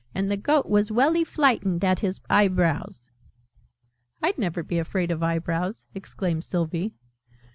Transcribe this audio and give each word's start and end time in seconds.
And 0.15 0.31
the 0.31 0.35
Goat 0.35 0.65
was 0.65 0.91
welly 0.91 1.23
flightened 1.23 1.83
at 1.85 1.99
his 1.99 2.21
eyebrows!" 2.27 3.11
"I'd 4.19 4.39
never 4.39 4.63
be 4.63 4.79
afraid 4.79 5.11
of 5.11 5.21
eyebrows!" 5.21 5.85
exclaimed 5.93 6.43
Sylvie. 6.43 6.95